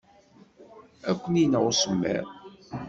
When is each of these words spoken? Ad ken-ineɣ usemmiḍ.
Ad 1.09 1.17
ken-ineɣ 1.21 1.63
usemmiḍ. 1.69 2.27